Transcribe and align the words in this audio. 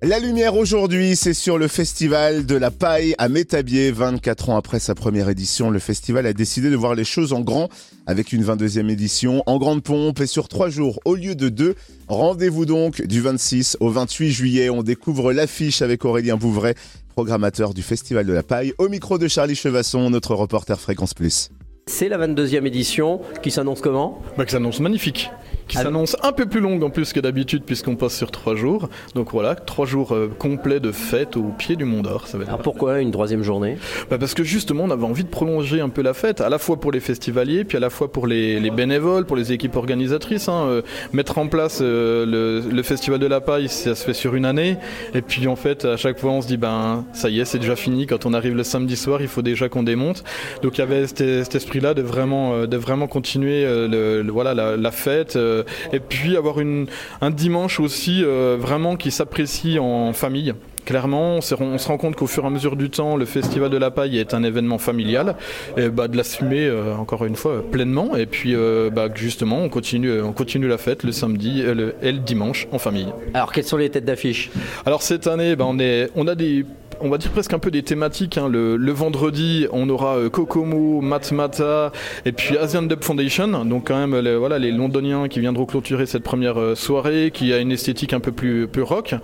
La 0.00 0.20
lumière 0.20 0.54
aujourd'hui, 0.54 1.16
c'est 1.16 1.34
sur 1.34 1.58
le 1.58 1.66
festival 1.66 2.46
de 2.46 2.54
la 2.54 2.70
paille 2.70 3.16
à 3.18 3.28
Métabier. 3.28 3.90
24 3.90 4.50
ans 4.50 4.56
après 4.56 4.78
sa 4.78 4.94
première 4.94 5.28
édition, 5.28 5.70
le 5.70 5.80
festival 5.80 6.24
a 6.24 6.32
décidé 6.32 6.70
de 6.70 6.76
voir 6.76 6.94
les 6.94 7.02
choses 7.02 7.32
en 7.32 7.40
grand 7.40 7.68
avec 8.06 8.32
une 8.32 8.44
22e 8.44 8.90
édition 8.90 9.42
en 9.46 9.58
grande 9.58 9.82
pompe 9.82 10.20
et 10.20 10.28
sur 10.28 10.46
trois 10.46 10.68
jours 10.68 11.00
au 11.04 11.16
lieu 11.16 11.34
de 11.34 11.48
deux. 11.48 11.74
Rendez-vous 12.06 12.64
donc 12.64 13.02
du 13.02 13.20
26 13.20 13.78
au 13.80 13.90
28 13.90 14.30
juillet. 14.30 14.70
On 14.70 14.84
découvre 14.84 15.32
l'affiche 15.32 15.82
avec 15.82 16.04
Aurélien 16.04 16.36
Bouvray, 16.36 16.74
programmateur 17.08 17.74
du 17.74 17.82
festival 17.82 18.24
de 18.24 18.32
la 18.32 18.44
paille, 18.44 18.74
au 18.78 18.88
micro 18.88 19.18
de 19.18 19.26
Charlie 19.26 19.56
Chevasson, 19.56 20.10
notre 20.10 20.36
reporter 20.36 20.78
Fréquence 20.78 21.12
Plus. 21.12 21.50
C'est 21.88 22.08
la 22.08 22.18
22e 22.18 22.66
édition 22.66 23.20
qui 23.42 23.50
s'annonce 23.50 23.80
comment? 23.80 24.22
Bah, 24.36 24.44
Qui 24.44 24.52
s'annonce 24.52 24.78
magnifique 24.78 25.30
qui 25.68 25.76
s'annonce 25.76 26.16
un 26.22 26.32
peu 26.32 26.46
plus 26.46 26.60
longue 26.60 26.82
en 26.82 26.90
plus 26.90 27.12
que 27.12 27.20
d'habitude 27.20 27.62
puisqu'on 27.64 27.94
passe 27.94 28.16
sur 28.16 28.30
trois 28.30 28.56
jours. 28.56 28.88
Donc 29.14 29.30
voilà, 29.32 29.54
trois 29.54 29.86
jours 29.86 30.12
euh, 30.12 30.28
complets 30.38 30.80
de 30.80 30.92
fête 30.92 31.36
au 31.36 31.44
pied 31.56 31.76
du 31.76 31.84
Mont 31.84 32.02
d'Or. 32.02 32.26
Alors 32.46 32.60
pourquoi 32.60 33.00
une 33.00 33.10
troisième 33.10 33.42
journée? 33.42 33.76
Bah 34.10 34.18
Parce 34.18 34.34
que 34.34 34.42
justement 34.42 34.84
on 34.84 34.90
avait 34.90 35.04
envie 35.04 35.24
de 35.24 35.28
prolonger 35.28 35.80
un 35.80 35.90
peu 35.90 36.02
la 36.02 36.14
fête, 36.14 36.40
à 36.40 36.48
la 36.48 36.58
fois 36.58 36.80
pour 36.80 36.90
les 36.90 37.00
festivaliers, 37.00 37.64
puis 37.64 37.76
à 37.76 37.80
la 37.80 37.90
fois 37.90 38.10
pour 38.10 38.26
les, 38.26 38.58
les 38.58 38.70
bénévoles, 38.70 39.26
pour 39.26 39.36
les 39.36 39.52
équipes 39.52 39.76
organisatrices. 39.76 40.48
Hein. 40.48 40.64
Euh, 40.68 40.82
mettre 41.12 41.38
en 41.38 41.46
place 41.46 41.80
euh, 41.82 42.24
le, 42.24 42.68
le, 42.68 42.82
festival 42.82 43.18
de 43.18 43.26
la 43.26 43.40
paille, 43.40 43.68
ça 43.68 43.94
se 43.94 44.04
fait 44.04 44.14
sur 44.14 44.34
une 44.34 44.46
année. 44.46 44.78
Et 45.14 45.20
puis 45.20 45.46
en 45.46 45.56
fait 45.56 45.84
à 45.84 45.96
chaque 45.96 46.18
fois 46.18 46.32
on 46.32 46.40
se 46.40 46.46
dit 46.46 46.56
ben 46.56 47.04
ça 47.12 47.28
y 47.28 47.40
est 47.40 47.44
c'est 47.44 47.58
déjà 47.58 47.76
fini. 47.76 48.06
Quand 48.06 48.24
on 48.24 48.32
arrive 48.32 48.56
le 48.56 48.64
samedi 48.64 48.96
soir 48.96 49.20
il 49.20 49.28
faut 49.28 49.42
déjà 49.42 49.68
qu'on 49.68 49.82
démonte. 49.82 50.24
Donc 50.62 50.78
il 50.78 50.80
y 50.80 50.84
avait 50.84 51.06
cet, 51.06 51.18
cet 51.18 51.54
esprit-là 51.54 51.92
de 51.92 52.02
vraiment, 52.02 52.66
de 52.66 52.76
vraiment 52.76 53.06
continuer 53.06 53.64
le, 53.64 54.24
voilà, 54.30 54.54
la, 54.54 54.76
la 54.76 54.90
fête 54.90 55.36
euh, 55.36 55.57
et 55.92 56.00
puis 56.00 56.36
avoir 56.36 56.60
une, 56.60 56.86
un 57.20 57.30
dimanche 57.30 57.80
aussi 57.80 58.22
euh, 58.24 58.56
vraiment 58.58 58.96
qui 58.96 59.10
s'apprécie 59.10 59.78
en 59.78 60.12
famille. 60.12 60.54
Clairement, 60.84 61.36
on 61.36 61.40
se, 61.42 61.54
rend 61.54 61.98
compte 61.98 62.16
qu'au 62.16 62.26
fur 62.26 62.44
et 62.44 62.46
à 62.46 62.50
mesure 62.50 62.74
du 62.74 62.88
temps, 62.88 63.16
le 63.16 63.26
Festival 63.26 63.68
de 63.68 63.76
la 63.76 63.90
Paille 63.90 64.16
est 64.16 64.32
un 64.32 64.42
événement 64.42 64.78
familial, 64.78 65.36
et 65.76 65.90
bah, 65.90 66.08
de 66.08 66.16
l'assumer 66.16 66.66
euh, 66.66 66.94
encore 66.94 67.26
une 67.26 67.36
fois 67.36 67.62
pleinement, 67.70 68.16
et 68.16 68.24
puis 68.24 68.54
bah, 68.90 69.08
justement, 69.14 69.58
on 69.58 69.68
continue, 69.68 70.22
on 70.22 70.32
continue 70.32 70.66
la 70.66 70.78
fête 70.78 71.02
le 71.02 71.12
samedi 71.12 71.62
le, 71.62 71.94
et 72.00 72.10
le 72.10 72.20
dimanche 72.20 72.68
en 72.72 72.78
famille. 72.78 73.08
Alors, 73.34 73.52
quelles 73.52 73.64
sont 73.64 73.76
les 73.76 73.90
têtes 73.90 74.06
d'affiche? 74.06 74.50
Alors 74.86 75.02
cette 75.02 75.26
année, 75.26 75.56
bah, 75.56 75.66
on, 75.68 75.78
est, 75.78 76.08
on 76.14 76.26
a 76.26 76.34
des 76.34 76.64
on 77.00 77.08
va 77.08 77.18
dire 77.18 77.30
presque 77.30 77.52
un 77.52 77.58
peu 77.58 77.70
des 77.70 77.82
thématiques. 77.82 78.38
Hein. 78.38 78.48
Le, 78.48 78.76
le, 78.76 78.92
vendredi, 78.92 79.66
on 79.72 79.88
aura 79.88 80.16
euh, 80.16 80.28
Kokomo, 80.28 81.00
Matmata 81.00 81.92
et 82.24 82.32
puis 82.32 82.56
Asian 82.56 82.82
Dub 82.82 83.02
Foundation. 83.02 83.64
Donc 83.64 83.88
quand 83.88 83.96
même, 83.96 84.18
les, 84.18 84.36
voilà, 84.36 84.58
les 84.58 84.72
Londoniens 84.72 85.28
qui 85.28 85.40
viendront 85.40 85.66
clôturer 85.66 86.06
cette 86.06 86.22
première 86.22 86.58
euh, 86.58 86.74
soirée, 86.74 87.30
qui 87.32 87.52
a 87.52 87.58
une 87.58 87.72
esthétique 87.72 88.12
un 88.12 88.20
peu 88.20 88.32
plus, 88.32 88.66
plus 88.66 88.82
rock. 88.82 89.14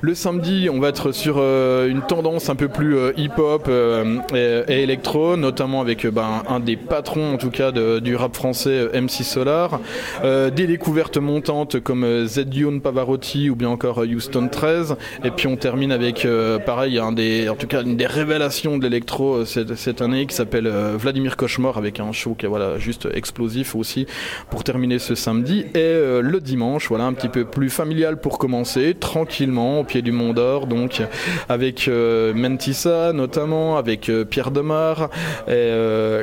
Le 0.00 0.14
samedi, 0.14 0.68
on 0.70 0.80
va 0.80 0.88
être 0.88 1.12
sur 1.12 1.36
euh, 1.38 1.88
une 1.88 2.02
tendance 2.02 2.50
un 2.50 2.54
peu 2.54 2.68
plus 2.68 2.96
hip-hop 3.16 3.68
et, 4.34 4.62
et, 4.68 4.82
électro, 4.82 5.36
notamment 5.36 5.80
avec 5.80 6.06
ben, 6.06 6.42
un 6.48 6.60
des 6.60 6.76
patrons 6.76 7.34
en 7.34 7.36
tout 7.38 7.50
cas 7.50 7.72
de, 7.72 7.98
du 7.98 8.16
rap 8.16 8.34
français, 8.36 8.88
MC 8.94 9.22
Solar. 9.22 9.80
des 10.22 10.66
découvertes 10.66 11.18
montantes 11.18 11.80
comme 11.80 12.26
Zedion 12.26 12.80
Pavarotti 12.80 13.50
ou 13.50 13.56
bien 13.56 13.68
encore 13.68 13.98
Houston 13.98 14.48
13. 14.50 14.96
Et 15.24 15.30
puis 15.30 15.46
on 15.46 15.56
termine 15.56 15.92
avec 15.92 16.26
pareil 16.66 16.98
un 16.98 17.12
des 17.12 17.21
en 17.48 17.56
tout 17.56 17.66
cas 17.66 17.82
une 17.82 17.96
des 17.96 18.06
révélations 18.06 18.78
de 18.78 18.84
l'électro 18.84 19.34
euh, 19.34 19.44
cette, 19.44 19.74
cette, 19.76 20.02
année 20.02 20.26
qui 20.26 20.34
s'appelle 20.34 20.66
euh, 20.66 20.96
Vladimir 20.96 21.36
Cauchemar 21.36 21.78
avec 21.78 22.00
un 22.00 22.12
show 22.12 22.34
qui 22.34 22.46
est 22.46 22.48
voilà 22.48 22.78
juste 22.78 23.08
explosif 23.12 23.74
aussi 23.74 24.06
pour 24.50 24.64
terminer 24.64 24.98
ce 24.98 25.14
samedi 25.14 25.60
et 25.60 25.78
euh, 25.78 26.22
le 26.22 26.40
dimanche 26.40 26.88
voilà 26.88 27.04
un 27.04 27.12
petit 27.12 27.28
peu 27.28 27.44
plus 27.44 27.70
familial 27.70 28.20
pour 28.20 28.38
commencer 28.38 28.94
tranquillement 28.98 29.80
au 29.80 29.84
pied 29.84 30.02
du 30.02 30.12
Mont 30.12 30.32
d'Or 30.32 30.66
donc 30.66 31.02
avec 31.48 31.88
euh, 31.88 32.32
Mentissa 32.34 33.12
notamment 33.12 33.76
avec 33.76 34.08
euh, 34.08 34.24
Pierre 34.24 34.50
Demar 34.50 35.10
et, 35.48 35.70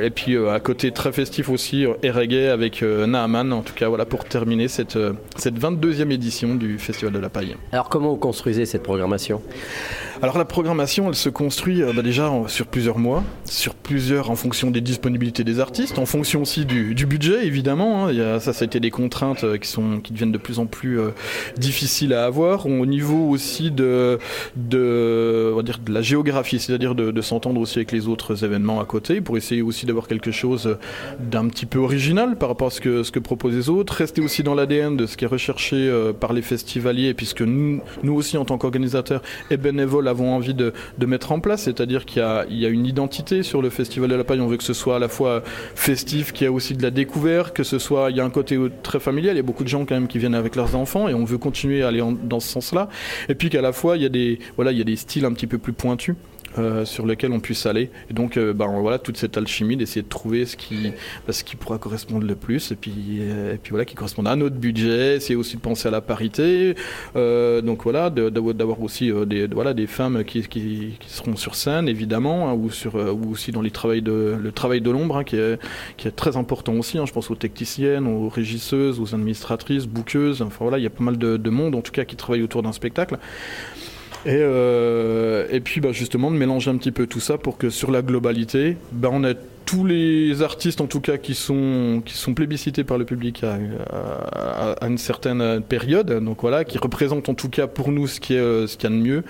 et 0.02 0.10
puis 0.10 0.36
à 0.36 0.60
côté 0.60 0.90
très 0.92 1.12
festif 1.12 1.48
aussi 1.48 1.86
et 2.02 2.10
reggae 2.10 2.50
avec 2.50 2.82
Naaman 2.82 3.52
en 3.52 3.62
tout 3.62 3.74
cas 3.74 3.88
voilà 3.88 4.04
pour 4.04 4.24
terminer 4.24 4.68
cette 4.68 4.98
cette 5.36 5.58
22e 5.58 6.10
édition 6.10 6.54
du 6.54 6.78
Festival 6.78 7.12
de 7.12 7.18
la 7.18 7.28
Paille. 7.28 7.56
Alors 7.72 7.88
comment 7.88 8.10
vous 8.10 8.16
construisez 8.16 8.66
cette 8.66 8.82
programmation? 8.82 9.42
Alors 10.22 10.36
la 10.36 10.44
programmation, 10.44 10.80
elle 10.98 11.14
se 11.14 11.28
construit 11.28 11.82
euh, 11.82 11.92
bah, 11.92 12.02
déjà 12.02 12.30
sur 12.48 12.66
plusieurs 12.66 12.98
mois, 12.98 13.22
sur 13.44 13.74
plusieurs 13.74 14.30
en 14.30 14.36
fonction 14.36 14.70
des 14.70 14.80
disponibilités 14.80 15.44
des 15.44 15.60
artistes, 15.60 15.98
en 15.98 16.06
fonction 16.06 16.42
aussi 16.42 16.64
du, 16.64 16.94
budget 17.06 17.46
évidemment. 17.46 18.08
Hein. 18.08 18.40
Ça, 18.40 18.52
ça 18.52 18.64
a 18.64 18.66
été 18.66 18.80
des 18.80 18.90
contraintes 18.90 19.44
euh, 19.44 19.56
qui 19.56 19.68
sont 19.68 20.00
qui 20.00 20.12
deviennent 20.12 20.32
de 20.32 20.38
plus 20.38 20.58
en 20.58 20.66
plus 20.66 20.98
euh, 20.98 21.10
difficiles 21.56 22.12
à 22.12 22.24
avoir. 22.24 22.66
Au 22.66 22.86
niveau 22.86 23.28
aussi 23.28 23.70
de 23.70 24.18
la 24.68 26.02
géographie, 26.02 26.58
c'est-à-dire 26.58 26.94
de, 26.94 27.20
s'entendre 27.20 27.60
aussi 27.60 27.78
avec 27.78 27.92
les 27.92 28.08
autres 28.08 28.44
événements 28.44 28.80
à 28.80 28.84
côté, 28.84 29.20
pour 29.20 29.36
essayer 29.36 29.62
aussi 29.62 29.86
d'avoir 29.86 30.08
quelque 30.08 30.30
chose 30.30 30.76
d'un 31.20 31.46
petit 31.48 31.66
peu 31.66 31.78
original 31.78 32.36
par 32.36 32.48
rapport 32.48 32.68
à 32.68 32.70
ce 32.70 32.80
que 32.80 33.02
ce 33.02 33.12
proposent 33.18 33.54
les 33.54 33.68
autres. 33.68 33.92
Rester 33.92 34.22
aussi 34.22 34.42
dans 34.42 34.54
l'ADN 34.54 34.96
de 34.96 35.06
ce 35.06 35.16
qui 35.16 35.24
est 35.24 35.28
recherché 35.28 35.92
par 36.18 36.32
les 36.32 36.42
festivaliers, 36.42 37.14
puisque 37.14 37.42
nous 37.42 37.80
aussi 38.06 38.36
en 38.38 38.44
tant 38.44 38.58
qu'organisateurs 38.58 39.22
et 39.50 39.56
bénévoles 39.56 40.08
avons 40.08 40.34
envie 40.34 40.54
de, 40.54 40.72
de 40.98 41.06
mettre 41.06 41.32
en 41.32 41.40
place, 41.40 41.62
c'est-à-dire 41.62 42.04
qu'il 42.04 42.22
y, 42.22 42.66
a 42.66 42.68
une 42.68 42.86
identité 42.86 43.42
sur 43.42 43.62
le 43.62 43.70
Festival 43.70 44.10
de 44.10 44.14
la 44.14 44.24
Paille, 44.24 44.40
on 44.40 44.46
veut 44.46 44.56
que 44.56 44.64
ce 44.64 44.72
soit 44.72 44.96
à 44.96 44.98
la 44.98 45.08
fois 45.08 45.42
festif, 45.74 46.32
qu'il 46.32 46.44
y 46.44 46.48
a 46.48 46.52
aussi 46.52 46.74
de 46.74 46.82
la 46.82 46.90
découverte, 46.90 47.54
que 47.54 47.64
ce 47.64 47.78
soit, 47.78 48.10
il 48.10 48.16
y 48.16 48.20
a 48.20 48.24
un 48.24 48.30
côté 48.30 48.58
très 48.82 49.00
familial, 49.00 49.34
il 49.34 49.38
y 49.38 49.40
a 49.40 49.44
beaucoup 49.44 49.64
de 49.64 49.68
gens 49.68 49.84
quand 49.84 49.94
même 49.94 50.08
qui 50.08 50.18
viennent 50.18 50.34
avec 50.34 50.56
leurs 50.56 50.76
enfants 50.76 51.08
et 51.08 51.14
on 51.14 51.24
veut 51.24 51.38
continuer 51.38 51.82
à 51.82 51.88
aller 51.88 52.00
en, 52.00 52.12
dans 52.12 52.40
ce 52.40 52.48
sens-là, 52.48 52.88
et 53.28 53.34
puis 53.34 53.50
qu'à 53.50 53.62
la 53.62 53.72
fois 53.72 53.96
il 53.96 54.02
y, 54.02 54.06
a 54.06 54.10
des, 54.10 54.38
voilà, 54.56 54.72
il 54.72 54.78
y 54.78 54.82
a 54.82 54.84
des 54.84 54.96
styles 54.96 55.24
un 55.24 55.32
petit 55.32 55.46
peu 55.46 55.58
plus 55.58 55.72
pointus. 55.72 56.14
Euh, 56.58 56.84
sur 56.84 57.06
lequel 57.06 57.30
on 57.30 57.38
puisse 57.38 57.64
aller. 57.64 57.90
Et 58.10 58.12
donc 58.12 58.36
euh, 58.36 58.52
ben, 58.52 58.66
voilà 58.80 58.98
toute 58.98 59.16
cette 59.16 59.36
alchimie 59.36 59.76
d'essayer 59.76 60.02
de 60.02 60.08
trouver 60.08 60.46
ce 60.46 60.56
qui 60.56 60.90
ben, 61.24 61.32
ce 61.32 61.44
qui 61.44 61.54
pourra 61.54 61.78
correspondre 61.78 62.26
le 62.26 62.34
plus. 62.34 62.72
Et 62.72 62.74
puis 62.74 62.92
euh, 63.20 63.54
et 63.54 63.56
puis 63.56 63.70
voilà 63.70 63.84
qui 63.84 63.94
correspond 63.94 64.26
à 64.26 64.34
notre 64.34 64.56
budget. 64.56 65.20
C'est 65.20 65.36
aussi 65.36 65.56
de 65.56 65.60
penser 65.60 65.86
à 65.86 65.92
la 65.92 66.00
parité. 66.00 66.74
Donc 67.14 67.84
voilà 67.84 68.10
d'avoir 68.10 68.82
aussi 68.82 69.12
des 69.26 69.46
voilà 69.46 69.74
des 69.74 69.86
femmes 69.86 70.24
qui, 70.24 70.42
qui, 70.48 70.98
seront 71.06 71.36
sur 71.36 71.54
scène 71.54 71.88
évidemment 71.88 72.48
hein, 72.48 72.54
ou 72.54 72.70
sur 72.70 72.94
ou 72.96 73.30
aussi 73.30 73.52
dans 73.52 73.62
les 73.62 73.70
travails 73.70 74.02
de 74.02 74.36
le 74.40 74.52
travail 74.52 74.80
de 74.80 74.90
l'ombre 74.90 75.18
hein, 75.18 75.24
qui 75.24 75.36
est 75.36 75.58
qui 75.96 76.08
est 76.08 76.12
très 76.12 76.36
important 76.36 76.74
aussi 76.74 76.98
hein, 76.98 77.04
je 77.06 77.12
pense 77.12 77.30
aux 77.30 77.34
techniciennes 77.36 78.06
aux 78.06 78.28
régisseuses 78.28 78.98
aux 79.00 79.14
administratrices 79.14 79.86
bouqueuses 79.86 80.42
enfin 80.42 80.64
voilà 80.64 80.78
il 80.78 80.84
y 80.84 80.86
a 80.86 80.90
pas 80.90 81.04
mal 81.04 81.18
de, 81.18 81.36
de 81.36 81.50
monde 81.50 81.74
en 81.74 81.80
tout 81.80 81.92
cas 81.92 82.04
qui 82.04 82.16
travaille 82.16 82.42
autour 82.42 82.62
d'un 82.62 82.72
spectacle 82.72 83.18
et, 84.26 84.36
euh, 84.36 85.46
et 85.50 85.60
puis 85.60 85.80
bah, 85.80 85.92
justement 85.92 86.30
de 86.30 86.36
mélanger 86.36 86.70
un 86.70 86.76
petit 86.76 86.92
peu 86.92 87.06
tout 87.06 87.20
ça 87.20 87.38
pour 87.38 87.58
que 87.58 87.70
sur 87.70 87.90
la 87.90 88.02
globalité, 88.02 88.76
bah, 88.92 89.08
on 89.12 89.24
ait 89.24 89.36
tous 89.66 89.84
les 89.84 90.42
artistes 90.42 90.80
en 90.80 90.86
tout 90.86 91.00
cas 91.00 91.16
qui 91.16 91.34
sont, 91.34 92.02
qui 92.04 92.14
sont 92.14 92.34
plébiscités 92.34 92.82
par 92.82 92.98
le 92.98 93.04
public 93.04 93.44
à, 93.44 94.84
une 94.84 94.98
certaine 94.98 95.60
période, 95.60 96.24
donc 96.24 96.40
voilà, 96.40 96.64
qui 96.64 96.76
représentent 96.78 97.28
en 97.28 97.34
tout 97.34 97.48
cas 97.48 97.68
pour 97.68 97.92
nous 97.92 98.08
ce 98.08 98.18
qui 98.18 98.34
est 98.34 98.66
ce 98.66 98.76
qu'il 98.76 98.90
y 98.90 98.92
a 98.92 98.96
de 98.96 99.02
mieux. 99.02 99.22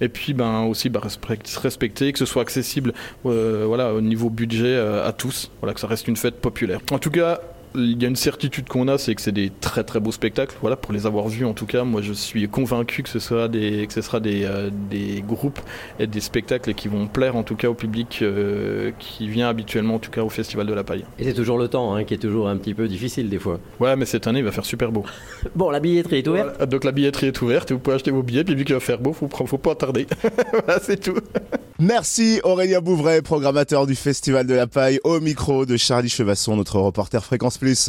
Et 0.00 0.08
puis 0.08 0.34
ben, 0.34 0.62
aussi 0.62 0.88
bah, 0.88 1.00
respecter, 1.62 2.12
que 2.12 2.18
ce 2.18 2.26
soit 2.26 2.42
accessible 2.42 2.92
euh, 3.24 3.64
voilà, 3.66 3.94
au 3.94 4.00
niveau 4.00 4.30
budget 4.30 4.66
euh, 4.66 5.06
à 5.06 5.12
tous, 5.12 5.50
voilà, 5.60 5.74
que 5.74 5.80
ça 5.80 5.86
reste 5.86 6.08
une 6.08 6.16
fête 6.16 6.40
populaire. 6.40 6.80
En 6.90 6.98
tout 6.98 7.10
cas, 7.10 7.40
il 7.76 8.02
y 8.02 8.04
a 8.04 8.08
une 8.08 8.16
certitude 8.16 8.68
qu'on 8.68 8.88
a, 8.88 8.98
c'est 8.98 9.14
que 9.14 9.22
c'est 9.22 9.32
des 9.32 9.50
très 9.60 9.84
très 9.84 10.00
beaux 10.00 10.12
spectacles. 10.12 10.56
Voilà, 10.60 10.76
pour 10.76 10.92
les 10.92 11.06
avoir 11.06 11.28
vus 11.28 11.44
en 11.44 11.54
tout 11.54 11.66
cas, 11.66 11.84
moi 11.84 12.02
je 12.02 12.12
suis 12.12 12.48
convaincu 12.48 13.02
que 13.02 13.08
ce 13.08 13.18
sera 13.18 13.48
des, 13.48 13.86
que 13.86 13.92
ce 13.92 14.02
sera 14.02 14.20
des, 14.20 14.44
euh, 14.44 14.70
des 14.90 15.22
groupes 15.26 15.60
et 15.98 16.06
des 16.06 16.20
spectacles 16.20 16.74
qui 16.74 16.88
vont 16.88 17.06
plaire 17.06 17.36
en 17.36 17.42
tout 17.42 17.56
cas 17.56 17.68
au 17.68 17.74
public 17.74 18.20
euh, 18.22 18.90
qui 18.98 19.28
vient 19.28 19.48
habituellement 19.48 19.94
en 19.94 19.98
tout 19.98 20.10
cas 20.10 20.22
au 20.22 20.28
Festival 20.28 20.66
de 20.66 20.74
la 20.74 20.84
Paille. 20.84 21.04
Et 21.18 21.24
c'est 21.24 21.34
toujours 21.34 21.58
le 21.58 21.68
temps 21.68 21.94
hein, 21.94 22.04
qui 22.04 22.14
est 22.14 22.18
toujours 22.18 22.48
un 22.48 22.56
petit 22.56 22.74
peu 22.74 22.88
difficile 22.88 23.28
des 23.28 23.38
fois. 23.38 23.60
Ouais, 23.80 23.94
mais 23.96 24.06
cette 24.06 24.26
année 24.26 24.40
il 24.40 24.44
va 24.44 24.52
faire 24.52 24.64
super 24.64 24.90
beau. 24.90 25.04
bon, 25.54 25.70
la 25.70 25.80
billetterie 25.80 26.18
est 26.18 26.28
ouverte. 26.28 26.50
Voilà, 26.50 26.66
donc 26.66 26.84
la 26.84 26.92
billetterie 26.92 27.26
est 27.26 27.42
ouverte 27.42 27.72
vous 27.76 27.78
pouvez 27.78 27.96
acheter 27.96 28.10
vos 28.10 28.22
billets. 28.22 28.44
Puis 28.44 28.54
vu 28.54 28.64
qu'il 28.64 28.74
va 28.74 28.80
faire 28.80 28.98
beau, 28.98 29.12
faut, 29.12 29.28
faut 29.28 29.58
pas 29.58 29.74
tarder. 29.74 30.06
voilà, 30.52 30.80
c'est 30.80 30.98
tout. 30.98 31.16
Merci 31.78 32.40
Aurélien 32.42 32.80
Bouvray, 32.80 33.20
programmateur 33.20 33.86
du 33.86 33.94
Festival 33.94 34.46
de 34.46 34.54
la 34.54 34.66
Paille, 34.66 34.98
au 35.04 35.20
micro 35.20 35.66
de 35.66 35.76
Charlie 35.76 36.08
Chevasson, 36.08 36.56
notre 36.56 36.78
reporter 36.80 37.22
Fréquence 37.22 37.58
Plus. 37.58 37.84